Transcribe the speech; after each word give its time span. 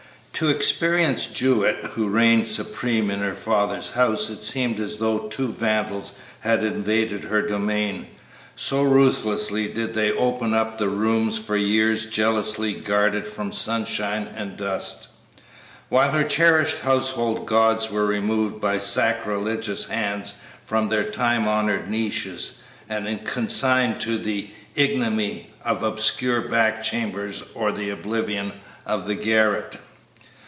To 0.35 0.49
Experience 0.49 1.27
Jewett, 1.27 1.85
who 1.91 2.07
reigned 2.07 2.47
supreme 2.47 3.11
in 3.11 3.19
her 3.19 3.35
father's 3.35 3.91
house, 3.91 4.27
it 4.31 4.41
seemed 4.41 4.79
as 4.79 4.97
though 4.97 5.27
two 5.27 5.49
vandals 5.49 6.13
had 6.39 6.63
invaded 6.63 7.25
her 7.25 7.43
domain, 7.45 8.07
so 8.55 8.81
ruthlessly 8.81 9.67
did 9.67 9.93
they 9.93 10.11
open 10.11 10.55
up 10.55 10.79
the 10.79 10.89
rooms 10.89 11.37
for 11.37 11.55
years 11.55 12.07
jealously 12.07 12.73
guarded 12.73 13.27
from 13.27 13.51
sunshine 13.51 14.27
and 14.35 14.57
dust, 14.57 15.09
while 15.89 16.09
her 16.11 16.23
cherished 16.23 16.79
household 16.79 17.45
gods 17.45 17.91
were 17.91 18.07
removed 18.07 18.59
by 18.59 18.79
sacrilegious 18.79 19.85
hands 19.89 20.33
from 20.63 20.89
their 20.89 21.03
time 21.07 21.47
honored 21.47 21.87
niches 21.87 22.63
and 22.89 23.23
consigned 23.25 23.99
to 24.01 24.17
the 24.17 24.47
ignominy 24.73 25.51
of 25.63 25.83
obscure 25.83 26.41
back 26.41 26.81
chambers 26.81 27.43
or 27.53 27.71
the 27.71 27.91
oblivion 27.91 28.51
of 28.87 29.05
the 29.07 29.13
garret. 29.13 29.77